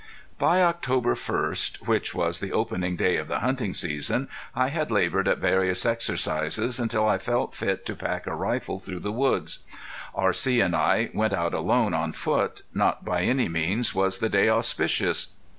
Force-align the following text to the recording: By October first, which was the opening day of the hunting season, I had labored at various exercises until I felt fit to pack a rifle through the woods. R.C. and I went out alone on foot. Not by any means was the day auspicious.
By 0.39 0.63
October 0.63 1.13
first, 1.13 1.87
which 1.87 2.15
was 2.15 2.39
the 2.39 2.51
opening 2.51 2.95
day 2.95 3.17
of 3.17 3.27
the 3.27 3.41
hunting 3.41 3.71
season, 3.75 4.29
I 4.55 4.69
had 4.69 4.89
labored 4.89 5.27
at 5.27 5.37
various 5.37 5.85
exercises 5.85 6.79
until 6.79 7.07
I 7.07 7.19
felt 7.19 7.53
fit 7.53 7.85
to 7.85 7.95
pack 7.95 8.25
a 8.25 8.33
rifle 8.33 8.79
through 8.79 9.01
the 9.01 9.11
woods. 9.11 9.59
R.C. 10.15 10.59
and 10.59 10.75
I 10.75 11.11
went 11.13 11.33
out 11.33 11.53
alone 11.53 11.93
on 11.93 12.13
foot. 12.13 12.63
Not 12.73 13.05
by 13.05 13.21
any 13.21 13.47
means 13.47 13.93
was 13.93 14.17
the 14.17 14.29
day 14.29 14.49
auspicious. 14.49 15.27